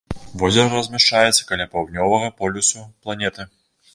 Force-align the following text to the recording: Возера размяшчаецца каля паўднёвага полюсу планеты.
Возера 0.43 0.71
размяшчаецца 0.77 1.45
каля 1.51 1.67
паўднёвага 1.75 2.31
полюсу 2.39 2.83
планеты. 3.05 3.49